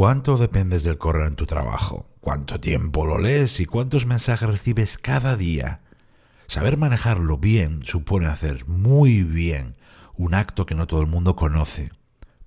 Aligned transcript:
¿Cuánto 0.00 0.38
dependes 0.38 0.82
del 0.82 0.96
correo 0.96 1.26
en 1.26 1.36
tu 1.36 1.44
trabajo? 1.44 2.06
¿Cuánto 2.22 2.58
tiempo 2.58 3.04
lo 3.04 3.18
lees 3.18 3.60
y 3.60 3.66
cuántos 3.66 4.06
mensajes 4.06 4.48
recibes 4.48 4.96
cada 4.96 5.36
día? 5.36 5.80
Saber 6.46 6.78
manejarlo 6.78 7.36
bien 7.36 7.82
supone 7.84 8.26
hacer 8.26 8.66
muy 8.66 9.24
bien 9.24 9.76
un 10.16 10.32
acto 10.32 10.64
que 10.64 10.74
no 10.74 10.86
todo 10.86 11.02
el 11.02 11.06
mundo 11.06 11.36
conoce. 11.36 11.90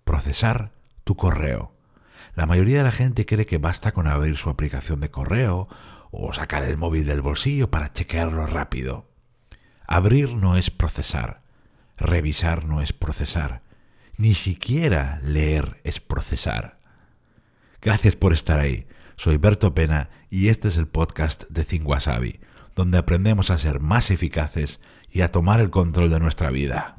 Procesar 0.04 0.72
tu 1.04 1.16
correo. 1.16 1.72
La 2.34 2.48
mayoría 2.48 2.80
de 2.80 2.86
la 2.86 2.92
gente 2.92 3.28
cree 3.28 3.46
que 3.46 3.60
basta 3.60 3.92
con 3.92 4.08
abrir 4.08 4.36
su 4.36 4.50
aplicación 4.50 5.00
de 5.00 5.12
correo 5.12 5.68
o 6.10 6.34
sacar 6.34 6.64
el 6.64 6.78
móvil 6.78 7.06
del 7.06 7.22
bolsillo 7.22 7.70
para 7.70 7.94
chequearlo 7.94 8.48
rápido. 8.48 9.06
Abrir 9.86 10.34
no 10.34 10.58
es 10.58 10.72
procesar. 10.72 11.44
Revisar 11.98 12.66
no 12.66 12.82
es 12.82 12.94
procesar. 12.94 13.62
Ni 14.18 14.34
siquiera 14.34 15.20
leer 15.22 15.80
es 15.84 16.00
procesar. 16.00 16.82
Gracias 17.84 18.16
por 18.16 18.32
estar 18.32 18.62
ahí. 18.62 18.86
Soy 19.18 19.36
Berto 19.36 19.74
Pena 19.74 20.10
y 20.30 20.48
este 20.48 20.70
es 20.70 20.78
el 20.78 20.88
podcast 20.88 21.44
de 21.50 21.66
Think 21.66 21.84
donde 22.78 22.98
aprendemos 22.98 23.52
a 23.52 23.58
ser 23.58 23.82
más 23.82 24.10
eficaces 24.10 24.80
y 25.12 25.20
a 25.20 25.34
tomar 25.34 25.60
el 25.60 25.70
control 25.70 26.10
de 26.10 26.22
nuestra 26.22 26.50
vida. 26.50 26.96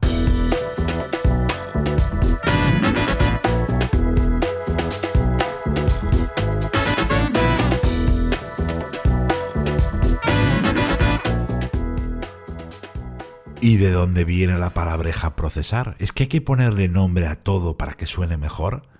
¿Y 13.63 13.79
de 13.79 13.91
dónde 13.91 14.27
viene 14.27 14.59
la 14.59 14.69
palabreja 14.69 15.35
procesar? 15.35 15.97
¿Es 15.99 16.13
que 16.13 16.25
hay 16.25 16.29
que 16.29 16.43
ponerle 16.43 16.89
nombre 16.89 17.27
a 17.27 17.37
todo 17.43 17.79
para 17.79 17.95
que 17.95 18.05
suene 18.05 18.37
mejor? 18.37 18.94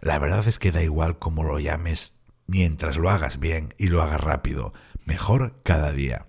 La 0.00 0.18
verdad 0.18 0.46
es 0.48 0.58
que 0.58 0.72
da 0.72 0.82
igual 0.82 1.18
cómo 1.18 1.44
lo 1.44 1.58
llames, 1.58 2.14
mientras 2.46 2.96
lo 2.96 3.10
hagas 3.10 3.38
bien 3.38 3.74
y 3.78 3.88
lo 3.88 4.02
hagas 4.02 4.20
rápido, 4.20 4.72
mejor 5.04 5.60
cada 5.62 5.92
día. 5.92 6.26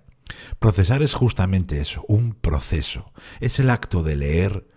Procesar 0.59 1.01
es 1.01 1.13
justamente 1.13 1.79
eso, 1.81 2.05
un 2.07 2.33
proceso. 2.33 3.11
Es 3.39 3.59
el 3.59 3.69
acto 3.69 4.03
de 4.03 4.15
leer, 4.15 4.67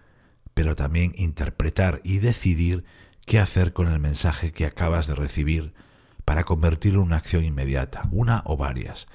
pero 0.55 0.77
también 0.77 1.13
interpretar 1.17 2.01
y 2.05 2.19
decidir 2.19 2.85
qué 3.27 3.39
hacer 3.39 3.73
con 3.73 3.93
el 3.93 4.01
mensaje 4.01 4.53
que 4.53 4.67
acabas 4.67 5.07
de 5.07 5.15
recibir 5.15 5.75
para 6.25 6.45
convertirlo 6.45 7.01
en 7.01 7.07
una 7.07 7.17
acción 7.17 7.45
inmediata, 7.45 8.03
una 8.11 8.43
o 8.47 8.57
varias. 8.57 9.07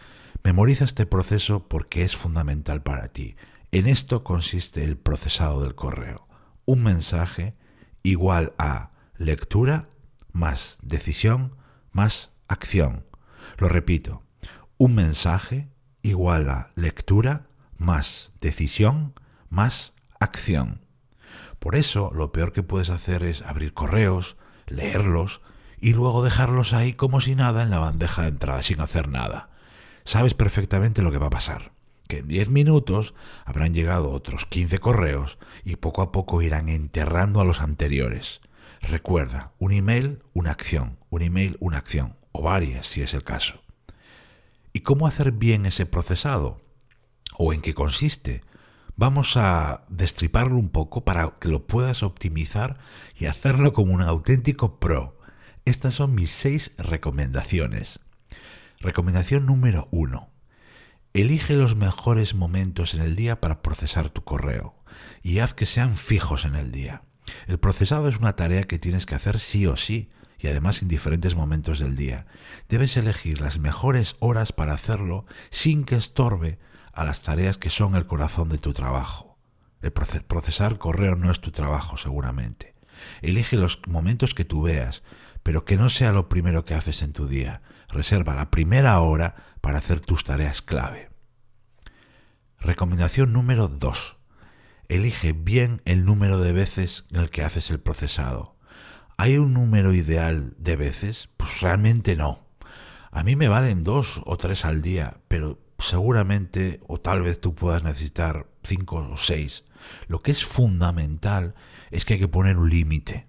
Memoriza 0.43 0.85
este 0.85 1.05
proceso 1.05 1.67
porque 1.67 2.03
es 2.03 2.15
fundamental 2.15 2.81
para 2.81 3.09
ti. 3.09 3.35
En 3.71 3.87
esto 3.87 4.23
consiste 4.23 4.83
el 4.83 4.97
procesado 4.97 5.61
del 5.61 5.75
correo. 5.75 6.27
Un 6.65 6.83
mensaje 6.83 7.55
igual 8.03 8.53
a 8.57 8.91
lectura 9.19 9.89
más 10.31 10.77
decisión 10.81 11.55
más 11.91 12.31
acción. 12.47 13.05
Lo 13.57 13.67
repito, 13.67 14.23
un 14.77 14.95
mensaje 14.95 15.67
igual 16.01 16.49
a 16.49 16.69
lectura 16.75 17.47
más 17.77 18.31
decisión 18.39 19.13
más 19.49 19.93
acción. 20.19 20.81
Por 21.59 21.75
eso 21.75 22.11
lo 22.15 22.31
peor 22.31 22.53
que 22.53 22.63
puedes 22.63 22.89
hacer 22.89 23.23
es 23.23 23.41
abrir 23.41 23.73
correos, 23.73 24.37
leerlos 24.65 25.41
y 25.81 25.93
luego 25.93 26.23
dejarlos 26.23 26.73
ahí 26.73 26.93
como 26.93 27.19
si 27.19 27.35
nada 27.35 27.61
en 27.63 27.69
la 27.69 27.79
bandeja 27.79 28.23
de 28.23 28.29
entrada 28.29 28.63
sin 28.63 28.79
hacer 28.79 29.09
nada. 29.09 29.49
Sabes 30.05 30.33
perfectamente 30.33 31.01
lo 31.01 31.11
que 31.11 31.17
va 31.17 31.27
a 31.27 31.31
pasar 31.31 31.73
que 32.07 32.17
en 32.17 32.27
10 32.27 32.49
minutos 32.49 33.13
habrán 33.45 33.75
llegado 33.75 34.09
otros 34.09 34.47
15 34.47 34.79
correos 34.79 35.37
y 35.63 35.75
poco 35.75 36.01
a 36.01 36.11
poco 36.11 36.41
irán 36.41 36.67
enterrando 36.67 37.39
a 37.39 37.45
los 37.45 37.61
anteriores. 37.61 38.41
Recuerda, 38.81 39.51
un 39.59 39.71
email, 39.73 40.23
una 40.33 40.51
acción, 40.51 40.99
un 41.09 41.21
email, 41.21 41.57
una 41.59 41.77
acción, 41.77 42.15
o 42.31 42.41
varias 42.41 42.87
si 42.87 43.01
es 43.01 43.13
el 43.13 43.23
caso. 43.23 43.61
¿Y 44.73 44.81
cómo 44.81 45.07
hacer 45.07 45.31
bien 45.31 45.65
ese 45.65 45.85
procesado? 45.85 46.61
¿O 47.37 47.53
en 47.53 47.61
qué 47.61 47.73
consiste? 47.73 48.41
Vamos 48.95 49.37
a 49.37 49.85
destriparlo 49.89 50.57
un 50.57 50.69
poco 50.69 51.05
para 51.05 51.35
que 51.39 51.49
lo 51.49 51.65
puedas 51.67 52.03
optimizar 52.03 52.79
y 53.15 53.25
hacerlo 53.25 53.73
como 53.73 53.93
un 53.93 54.01
auténtico 54.01 54.79
pro. 54.79 55.17
Estas 55.65 55.93
son 55.93 56.15
mis 56.15 56.31
seis 56.31 56.73
recomendaciones. 56.77 57.99
Recomendación 58.79 59.45
número 59.45 59.87
uno. 59.91 60.29
Elige 61.13 61.55
los 61.55 61.75
mejores 61.75 62.35
momentos 62.35 62.93
en 62.93 63.01
el 63.01 63.15
día 63.15 63.39
para 63.39 63.61
procesar 63.61 64.09
tu 64.09 64.23
correo 64.23 64.75
y 65.23 65.39
haz 65.39 65.53
que 65.53 65.65
sean 65.65 65.95
fijos 65.95 66.45
en 66.45 66.55
el 66.55 66.71
día. 66.71 67.03
El 67.47 67.59
procesado 67.59 68.07
es 68.07 68.17
una 68.17 68.35
tarea 68.35 68.63
que 68.63 68.79
tienes 68.79 69.05
que 69.05 69.15
hacer 69.15 69.39
sí 69.39 69.65
o 69.65 69.75
sí, 69.75 70.09
y 70.39 70.47
además 70.47 70.81
en 70.81 70.87
diferentes 70.87 71.35
momentos 71.35 71.79
del 71.79 71.95
día. 71.95 72.25
Debes 72.69 72.95
elegir 72.97 73.41
las 73.41 73.59
mejores 73.59 74.15
horas 74.19 74.53
para 74.53 74.73
hacerlo 74.73 75.25
sin 75.51 75.83
que 75.83 75.95
estorbe 75.95 76.59
a 76.93 77.03
las 77.03 77.21
tareas 77.23 77.57
que 77.57 77.69
son 77.69 77.95
el 77.95 78.05
corazón 78.05 78.49
de 78.49 78.57
tu 78.57 78.73
trabajo. 78.73 79.37
El 79.81 79.91
procesar 79.91 80.77
correo 80.77 81.15
no 81.15 81.31
es 81.31 81.39
tu 81.39 81.51
trabajo, 81.51 81.97
seguramente. 81.97 82.73
Elige 83.21 83.57
los 83.57 83.79
momentos 83.87 84.33
que 84.33 84.45
tú 84.45 84.61
veas, 84.63 85.03
pero 85.43 85.65
que 85.65 85.77
no 85.77 85.89
sea 85.89 86.11
lo 86.11 86.29
primero 86.29 86.65
que 86.65 86.73
haces 86.73 87.01
en 87.01 87.13
tu 87.13 87.27
día. 87.27 87.61
Reserva 87.89 88.35
la 88.35 88.51
primera 88.51 88.99
hora 88.99 89.35
para 89.61 89.77
hacer 89.77 89.99
tus 89.99 90.23
tareas 90.23 90.61
clave. 90.61 91.09
Recomendación 92.59 93.31
número 93.31 93.67
2 93.67 94.18
elige 94.89 95.33
bien 95.33 95.81
el 95.85 96.03
número 96.03 96.39
de 96.39 96.51
veces 96.51 97.05
en 97.11 97.21
el 97.21 97.29
que 97.29 97.43
haces 97.43 97.69
el 97.69 97.79
procesado. 97.79 98.55
¿Hay 99.17 99.37
un 99.37 99.53
número 99.53 99.93
ideal 99.93 100.55
de 100.57 100.75
veces? 100.75 101.29
Pues 101.37 101.61
realmente 101.61 102.15
no. 102.15 102.39
A 103.11 103.23
mí 103.23 103.35
me 103.35 103.47
valen 103.47 103.83
dos 103.83 104.21
o 104.25 104.37
tres 104.37 104.65
al 104.65 104.81
día, 104.81 105.17
pero 105.27 105.59
seguramente 105.77 106.81
o 106.87 106.99
tal 106.99 107.21
vez 107.21 107.39
tú 107.39 107.55
puedas 107.55 107.83
necesitar 107.83 108.47
cinco 108.63 109.07
o 109.11 109.17
seis. 109.17 109.63
Lo 110.07 110.21
que 110.21 110.31
es 110.31 110.43
fundamental 110.43 111.55
es 111.91 112.03
que 112.03 112.15
hay 112.15 112.19
que 112.19 112.27
poner 112.27 112.57
un 112.57 112.69
límite. 112.69 113.27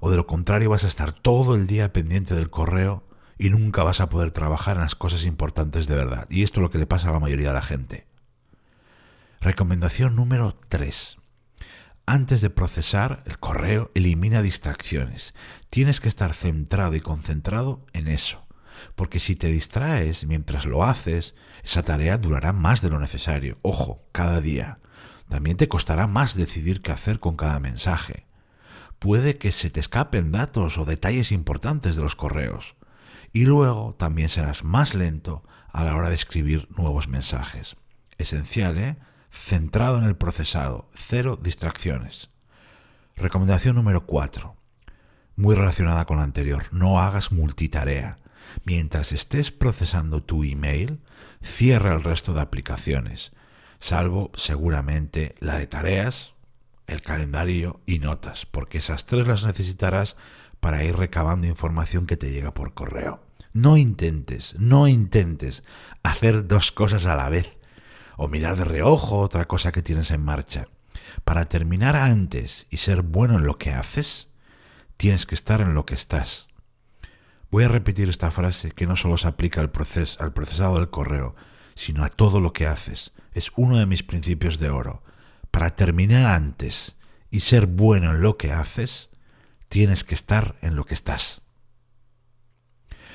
O 0.00 0.10
de 0.10 0.16
lo 0.16 0.26
contrario 0.26 0.70
vas 0.70 0.84
a 0.84 0.88
estar 0.88 1.12
todo 1.12 1.54
el 1.54 1.66
día 1.66 1.92
pendiente 1.92 2.34
del 2.34 2.50
correo 2.50 3.06
y 3.38 3.50
nunca 3.50 3.82
vas 3.82 4.00
a 4.00 4.08
poder 4.08 4.30
trabajar 4.30 4.76
en 4.76 4.82
las 4.82 4.94
cosas 4.94 5.24
importantes 5.26 5.86
de 5.86 5.96
verdad. 5.96 6.26
Y 6.30 6.42
esto 6.42 6.60
es 6.60 6.62
lo 6.62 6.70
que 6.70 6.78
le 6.78 6.86
pasa 6.86 7.08
a 7.08 7.12
la 7.12 7.20
mayoría 7.20 7.48
de 7.48 7.54
la 7.54 7.62
gente. 7.62 8.06
Recomendación 9.44 10.16
número 10.16 10.58
3. 10.70 11.18
Antes 12.06 12.40
de 12.40 12.48
procesar 12.48 13.22
el 13.26 13.38
correo, 13.38 13.90
elimina 13.94 14.40
distracciones. 14.40 15.34
Tienes 15.68 16.00
que 16.00 16.08
estar 16.08 16.32
centrado 16.32 16.94
y 16.94 17.02
concentrado 17.02 17.84
en 17.92 18.08
eso. 18.08 18.46
Porque 18.94 19.20
si 19.20 19.36
te 19.36 19.48
distraes 19.48 20.24
mientras 20.24 20.64
lo 20.64 20.82
haces, 20.82 21.34
esa 21.62 21.82
tarea 21.82 22.16
durará 22.16 22.54
más 22.54 22.80
de 22.80 22.88
lo 22.88 22.98
necesario. 22.98 23.58
Ojo, 23.60 24.06
cada 24.12 24.40
día. 24.40 24.78
También 25.28 25.58
te 25.58 25.68
costará 25.68 26.06
más 26.06 26.34
decidir 26.34 26.80
qué 26.80 26.92
hacer 26.92 27.20
con 27.20 27.36
cada 27.36 27.60
mensaje. 27.60 28.26
Puede 28.98 29.36
que 29.36 29.52
se 29.52 29.68
te 29.68 29.78
escapen 29.78 30.32
datos 30.32 30.78
o 30.78 30.86
detalles 30.86 31.32
importantes 31.32 31.96
de 31.96 32.02
los 32.02 32.16
correos. 32.16 32.76
Y 33.30 33.44
luego 33.44 33.94
también 33.98 34.30
serás 34.30 34.64
más 34.64 34.94
lento 34.94 35.44
a 35.70 35.84
la 35.84 35.96
hora 35.96 36.08
de 36.08 36.14
escribir 36.14 36.66
nuevos 36.70 37.08
mensajes. 37.08 37.76
Esencial, 38.16 38.78
¿eh? 38.78 38.96
Centrado 39.34 39.98
en 39.98 40.04
el 40.04 40.16
procesado, 40.16 40.88
cero 40.94 41.38
distracciones. 41.40 42.30
Recomendación 43.16 43.76
número 43.76 44.06
4. 44.06 44.56
Muy 45.36 45.54
relacionada 45.54 46.04
con 46.04 46.18
la 46.18 46.22
anterior, 46.22 46.64
no 46.72 47.00
hagas 47.00 47.32
multitarea. 47.32 48.18
Mientras 48.64 49.12
estés 49.12 49.50
procesando 49.50 50.22
tu 50.22 50.44
email, 50.44 51.00
cierra 51.42 51.94
el 51.94 52.04
resto 52.04 52.34
de 52.34 52.40
aplicaciones, 52.40 53.32
salvo 53.80 54.30
seguramente 54.36 55.34
la 55.40 55.58
de 55.58 55.66
tareas, 55.66 56.32
el 56.86 57.02
calendario 57.02 57.80
y 57.86 57.98
notas, 57.98 58.46
porque 58.46 58.78
esas 58.78 59.06
tres 59.06 59.26
las 59.26 59.44
necesitarás 59.44 60.16
para 60.60 60.84
ir 60.84 60.96
recabando 60.96 61.46
información 61.46 62.06
que 62.06 62.16
te 62.16 62.30
llega 62.30 62.54
por 62.54 62.74
correo. 62.74 63.20
No 63.52 63.76
intentes, 63.76 64.54
no 64.58 64.88
intentes 64.88 65.62
hacer 66.02 66.46
dos 66.46 66.72
cosas 66.72 67.06
a 67.06 67.16
la 67.16 67.28
vez 67.28 67.56
o 68.16 68.28
mirar 68.28 68.56
de 68.56 68.64
reojo 68.64 69.18
otra 69.18 69.46
cosa 69.46 69.72
que 69.72 69.82
tienes 69.82 70.10
en 70.10 70.24
marcha. 70.24 70.68
Para 71.24 71.46
terminar 71.46 71.96
antes 71.96 72.66
y 72.70 72.78
ser 72.78 73.02
bueno 73.02 73.36
en 73.36 73.46
lo 73.46 73.58
que 73.58 73.72
haces, 73.72 74.28
tienes 74.96 75.26
que 75.26 75.34
estar 75.34 75.60
en 75.60 75.74
lo 75.74 75.86
que 75.86 75.94
estás. 75.94 76.48
Voy 77.50 77.64
a 77.64 77.68
repetir 77.68 78.08
esta 78.08 78.30
frase 78.30 78.72
que 78.72 78.86
no 78.86 78.96
solo 78.96 79.16
se 79.16 79.28
aplica 79.28 79.60
al, 79.60 79.70
al 80.18 80.32
procesado 80.32 80.76
del 80.76 80.90
correo, 80.90 81.36
sino 81.74 82.04
a 82.04 82.08
todo 82.08 82.40
lo 82.40 82.52
que 82.52 82.66
haces. 82.66 83.12
Es 83.32 83.52
uno 83.56 83.78
de 83.78 83.86
mis 83.86 84.02
principios 84.02 84.58
de 84.58 84.70
oro. 84.70 85.02
Para 85.50 85.76
terminar 85.76 86.26
antes 86.26 86.96
y 87.30 87.40
ser 87.40 87.66
bueno 87.66 88.10
en 88.10 88.22
lo 88.22 88.36
que 88.36 88.52
haces, 88.52 89.08
tienes 89.68 90.04
que 90.04 90.14
estar 90.14 90.56
en 90.62 90.76
lo 90.76 90.84
que 90.84 90.94
estás. 90.94 91.42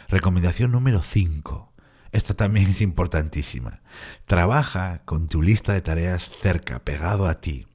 Recomendación 0.08 0.72
número 0.72 1.02
5. 1.02 1.69
Esta 2.12 2.34
también 2.34 2.70
es 2.70 2.82
importantísima. 2.82 3.82
Trabaja 4.26 5.02
con 5.06 5.28
tu 5.28 5.42
lista 5.42 5.74
de 5.74 5.82
tareas 5.82 6.32
cerca, 6.42 6.80
pegado 6.80 7.28
a 7.28 7.40
ti. 7.40 7.68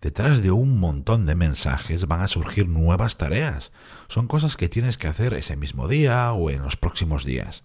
Detrás 0.00 0.42
de 0.42 0.50
un 0.50 0.78
montón 0.78 1.26
de 1.26 1.34
mensajes 1.34 2.06
van 2.06 2.20
a 2.20 2.28
surgir 2.28 2.68
nuevas 2.68 3.16
tareas. 3.16 3.72
Son 4.08 4.26
cosas 4.26 4.56
que 4.56 4.68
tienes 4.68 4.98
que 4.98 5.08
hacer 5.08 5.34
ese 5.34 5.56
mismo 5.56 5.88
día 5.88 6.32
o 6.32 6.50
en 6.50 6.62
los 6.62 6.76
próximos 6.76 7.24
días. 7.24 7.64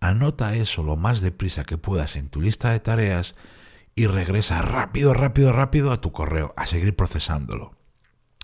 Anota 0.00 0.54
eso 0.54 0.82
lo 0.82 0.96
más 0.96 1.20
deprisa 1.20 1.64
que 1.64 1.78
puedas 1.78 2.16
en 2.16 2.28
tu 2.28 2.40
lista 2.40 2.70
de 2.70 2.80
tareas 2.80 3.34
y 3.94 4.06
regresa 4.06 4.62
rápido, 4.62 5.12
rápido, 5.12 5.52
rápido 5.52 5.92
a 5.92 6.00
tu 6.00 6.12
correo, 6.12 6.54
a 6.56 6.66
seguir 6.66 6.96
procesándolo. 6.96 7.79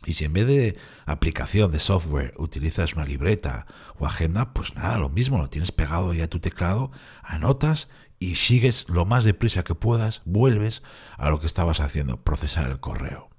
Y 0.05 0.15
si 0.15 0.25
en 0.25 0.33
vez 0.33 0.47
de 0.47 0.79
aplicación 1.05 1.71
de 1.73 1.81
software 1.81 2.35
utilizas 2.37 2.95
una 2.95 3.05
libreta 3.05 3.67
o 3.99 4.07
agenda, 4.07 4.53
pues 4.53 4.75
nada, 4.75 4.99
lo 4.99 5.09
mismo, 5.09 5.39
lo 5.39 5.51
tienes 5.51 5.73
pegado 5.73 6.13
ya 6.13 6.25
a 6.25 6.29
tu 6.29 6.39
teclado, 6.39 6.93
anotas 7.23 7.89
y 8.19 8.37
sigues 8.37 8.89
lo 8.89 9.05
más 9.05 9.25
deprisa 9.25 9.65
que 9.65 9.75
puedas, 9.75 10.23
vuelves 10.25 10.83
a 11.17 11.31
lo 11.31 11.41
que 11.41 11.47
estabas 11.47 11.81
haciendo, 11.81 12.23
procesar 12.23 12.71
el 12.71 12.81
correo. 12.81 13.31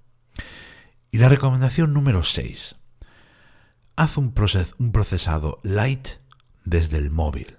Y 1.12 1.20
la 1.20 1.30
recomendación 1.30 1.94
número 1.94 2.24
6. 2.24 2.76
Haz 3.96 4.18
un, 4.18 4.34
un 4.78 4.92
procesado 4.92 5.60
light 5.64 6.10
desde 6.66 6.98
el 6.98 7.12
móvil. 7.12 7.58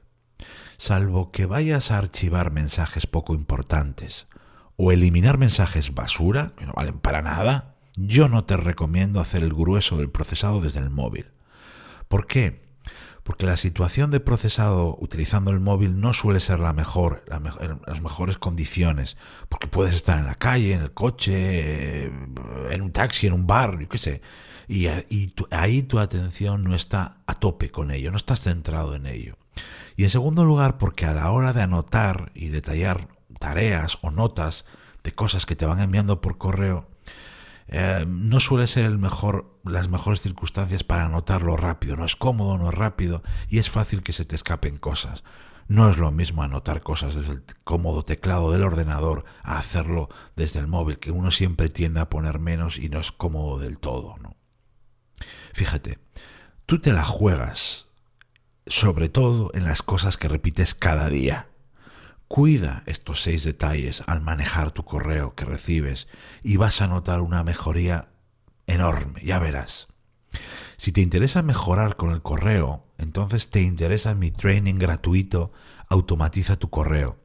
Salvo 0.76 1.32
que 1.32 1.46
vayas 1.46 1.90
a 1.90 1.98
archivar 1.98 2.52
mensajes 2.52 3.06
poco 3.06 3.34
importantes 3.34 4.28
o 4.76 4.92
eliminar 4.92 5.38
mensajes 5.38 5.94
basura, 5.94 6.52
que 6.56 6.66
no 6.66 6.72
valen 6.74 7.00
para 7.00 7.20
nada, 7.20 7.77
yo 8.06 8.28
no 8.28 8.44
te 8.44 8.56
recomiendo 8.56 9.20
hacer 9.20 9.42
el 9.42 9.52
grueso 9.52 9.96
del 9.96 10.10
procesado 10.10 10.60
desde 10.60 10.80
el 10.80 10.90
móvil. 10.90 11.26
¿Por 12.06 12.26
qué? 12.26 12.62
Porque 13.24 13.44
la 13.44 13.56
situación 13.56 14.10
de 14.10 14.20
procesado 14.20 14.96
utilizando 15.00 15.50
el 15.50 15.60
móvil 15.60 16.00
no 16.00 16.12
suele 16.12 16.40
ser 16.40 16.60
la 16.60 16.72
mejor, 16.72 17.24
las 17.28 18.02
mejores 18.02 18.38
condiciones, 18.38 19.16
porque 19.48 19.66
puedes 19.66 19.94
estar 19.94 20.18
en 20.18 20.26
la 20.26 20.36
calle, 20.36 20.72
en 20.72 20.82
el 20.82 20.92
coche, 20.92 21.34
eh, 21.36 22.12
en 22.70 22.82
un 22.82 22.92
taxi, 22.92 23.26
en 23.26 23.34
un 23.34 23.46
bar, 23.46 23.78
yo 23.78 23.88
qué 23.88 23.98
sé, 23.98 24.22
y, 24.68 24.86
ahí 25.50 25.82
tu 25.82 25.98
atención 25.98 26.62
no 26.62 26.74
está 26.74 27.18
a 27.26 27.34
tope 27.34 27.70
con 27.70 27.90
ello, 27.90 28.10
no 28.10 28.16
estás 28.16 28.42
centrado 28.42 28.94
en 28.94 29.06
ello. 29.06 29.36
Y 29.96 30.04
en 30.04 30.10
segundo 30.10 30.44
lugar, 30.44 30.78
porque 30.78 31.04
a 31.04 31.14
la 31.14 31.30
hora 31.30 31.52
de 31.52 31.62
anotar 31.62 32.30
y 32.34 32.48
detallar 32.48 33.08
tareas 33.40 33.98
o 34.02 34.10
notas 34.10 34.64
de 35.02 35.12
cosas 35.12 35.46
que 35.46 35.56
te 35.56 35.66
van 35.66 35.80
enviando 35.80 36.20
por 36.20 36.38
correo, 36.38 36.86
eh, 37.68 38.04
no 38.08 38.40
suele 38.40 38.66
ser 38.66 38.86
el 38.86 38.98
mejor, 38.98 39.60
las 39.64 39.88
mejores 39.88 40.20
circunstancias 40.20 40.84
para 40.84 41.04
anotarlo 41.04 41.56
rápido. 41.56 41.96
No 41.96 42.04
es 42.04 42.16
cómodo, 42.16 42.56
no 42.58 42.68
es 42.70 42.74
rápido 42.74 43.22
y 43.48 43.58
es 43.58 43.70
fácil 43.70 44.02
que 44.02 44.12
se 44.12 44.24
te 44.24 44.34
escapen 44.34 44.78
cosas. 44.78 45.22
No 45.68 45.90
es 45.90 45.98
lo 45.98 46.10
mismo 46.10 46.42
anotar 46.42 46.82
cosas 46.82 47.14
desde 47.14 47.32
el 47.32 47.42
cómodo 47.62 48.02
teclado 48.02 48.50
del 48.50 48.62
ordenador 48.62 49.26
a 49.42 49.58
hacerlo 49.58 50.08
desde 50.34 50.60
el 50.60 50.66
móvil, 50.66 50.98
que 50.98 51.10
uno 51.10 51.30
siempre 51.30 51.68
tiende 51.68 52.00
a 52.00 52.08
poner 52.08 52.38
menos 52.38 52.78
y 52.78 52.88
no 52.88 53.00
es 53.00 53.12
cómodo 53.12 53.58
del 53.58 53.78
todo. 53.78 54.16
¿no? 54.22 54.34
Fíjate, 55.52 55.98
tú 56.64 56.80
te 56.80 56.94
la 56.94 57.04
juegas, 57.04 57.86
sobre 58.66 59.10
todo 59.10 59.50
en 59.52 59.66
las 59.66 59.82
cosas 59.82 60.16
que 60.16 60.28
repites 60.28 60.74
cada 60.74 61.10
día. 61.10 61.48
Cuida 62.28 62.82
estos 62.84 63.22
seis 63.22 63.42
detalles 63.42 64.02
al 64.06 64.20
manejar 64.20 64.70
tu 64.70 64.84
correo 64.84 65.34
que 65.34 65.46
recibes 65.46 66.08
y 66.42 66.58
vas 66.58 66.82
a 66.82 66.86
notar 66.86 67.22
una 67.22 67.42
mejoría 67.42 68.10
enorme, 68.66 69.22
ya 69.24 69.38
verás. 69.38 69.88
Si 70.76 70.92
te 70.92 71.00
interesa 71.00 71.42
mejorar 71.42 71.96
con 71.96 72.10
el 72.10 72.20
correo, 72.20 72.84
entonces 72.98 73.50
te 73.50 73.62
interesa 73.62 74.14
mi 74.14 74.30
training 74.30 74.74
gratuito 74.74 75.52
Automatiza 75.88 76.56
tu 76.56 76.68
correo. 76.68 77.16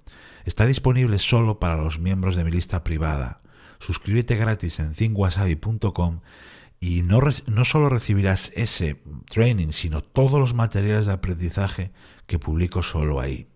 Está 0.46 0.66
disponible 0.66 1.20
solo 1.20 1.60
para 1.60 1.76
los 1.76 2.00
miembros 2.00 2.38
de 2.38 2.46
mi 2.46 2.52
lista 2.52 2.84
privada. 2.84 3.42
Suscríbete 3.80 4.38
gratis 4.38 4.80
en 4.80 4.94
thinkwasabi.com 4.94 6.22
y 6.80 7.02
no, 7.02 7.20
no 7.48 7.66
solo 7.66 7.90
recibirás 7.90 8.52
ese 8.56 9.02
training, 9.30 9.74
sino 9.74 10.02
todos 10.02 10.40
los 10.40 10.54
materiales 10.54 11.06
de 11.06 11.14
aprendizaje 11.14 11.92
que 12.26 12.40
publico 12.40 12.82
solo 12.82 13.20
ahí. 13.20 13.48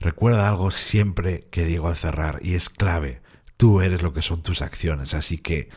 Recuerda 0.00 0.48
algo 0.48 0.70
siempre 0.70 1.46
que 1.50 1.64
digo 1.64 1.88
al 1.88 1.96
cerrar 1.96 2.40
y 2.42 2.54
es 2.54 2.68
clave. 2.68 3.20
Tú 3.56 3.80
eres 3.80 4.02
lo 4.02 4.12
que 4.12 4.22
son 4.22 4.42
tus 4.42 4.62
acciones. 4.62 5.14
Así 5.14 5.38
que, 5.38 5.68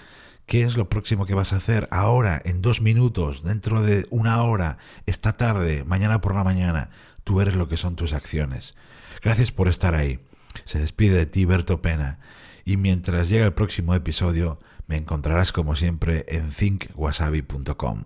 ¿qué 0.45 0.63
es 0.63 0.77
lo 0.77 0.89
próximo 0.89 1.25
que 1.25 1.35
vas 1.35 1.53
a 1.53 1.57
hacer 1.57 1.87
ahora, 1.91 2.41
en 2.43 2.61
dos 2.61 2.81
minutos, 2.81 3.43
dentro 3.43 3.81
de 3.81 4.07
una 4.09 4.41
hora, 4.41 4.77
esta 5.05 5.33
tarde, 5.33 5.83
mañana 5.83 6.21
por 6.21 6.33
la 6.33 6.43
mañana? 6.43 6.89
Tú 7.23 7.41
eres 7.41 7.55
lo 7.55 7.67
que 7.67 7.77
son 7.77 7.95
tus 7.95 8.13
acciones. 8.13 8.75
Gracias 9.21 9.51
por 9.51 9.67
estar 9.67 9.95
ahí. 9.95 10.19
Se 10.63 10.79
despide 10.79 11.17
de 11.17 11.25
ti 11.25 11.45
Berto 11.45 11.81
Pena. 11.81 12.19
Y 12.63 12.77
mientras 12.77 13.29
llega 13.29 13.45
el 13.45 13.53
próximo 13.53 13.93
episodio, 13.93 14.59
me 14.88 14.97
encontrarás 14.97 15.51
como 15.51 15.75
siempre 15.75 16.25
en 16.27 16.51
thinkwasabi.com. 16.51 18.03